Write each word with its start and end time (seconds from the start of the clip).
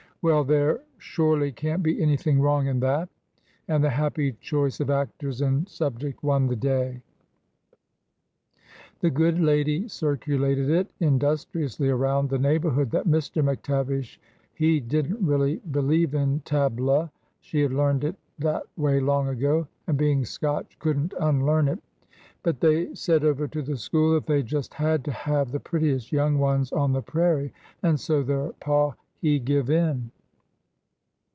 Well! 0.23 0.43
there 0.43 0.81
shorely 0.99 1.51
can't 1.51 1.81
be 1.81 1.99
anything 1.99 2.41
wrong 2.41 2.67
in 2.67 2.79
that 2.81 3.09
I" 3.09 3.09
And 3.73 3.83
the 3.83 3.89
happy 3.89 4.33
choice 4.33 4.79
of 4.79 4.91
actors 4.91 5.41
and 5.41 5.67
subject 5.67 6.21
won 6.21 6.45
the 6.45 6.55
day. 6.55 7.01
The 8.99 9.09
good 9.09 9.39
lady 9.39 9.87
circulated 9.87 10.69
it 10.69 10.91
industriously 10.99 11.89
around 11.89 12.29
the 12.29 12.37
neighborhood 12.37 12.91
that 12.91 13.07
Mr. 13.07 13.41
McTavish 13.41 14.17
he 14.53 14.79
did 14.79 15.09
n't 15.09 15.21
really 15.21 15.55
be 15.71 15.79
lieve 15.81 16.13
in 16.13 16.41
tablux" 16.41 17.09
(she 17.41 17.61
had 17.61 17.73
learned 17.73 18.03
it 18.03 18.15
that 18.37 18.65
way 18.77 18.99
long 18.99 19.27
ago, 19.27 19.67
and, 19.87 19.97
being 19.97 20.23
Scotch, 20.23 20.77
could 20.77 20.99
n't 20.99 21.13
unlearn 21.19 21.67
it); 21.67 21.81
but 22.43 22.59
they 22.59 22.93
said 22.93 23.23
over 23.23 23.47
to 23.47 23.63
the 23.63 23.75
school 23.75 24.13
that 24.13 24.27
they 24.27 24.43
just 24.43 24.75
had 24.75 25.03
to 25.03 25.11
have 25.11 25.51
the 25.51 25.59
prettiest 25.59 26.11
young 26.11 26.37
ones 26.37 26.71
on 26.71 26.93
the 26.93 27.01
prairie, 27.01 27.51
and 27.81 27.99
so 27.99 28.21
their 28.21 28.49
pa 28.59 28.91
he 29.23 29.37
give 29.37 29.69
in." 29.69 30.09